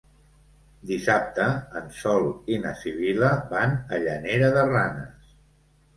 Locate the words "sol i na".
1.99-2.73